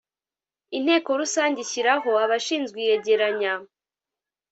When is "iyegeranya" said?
2.83-3.53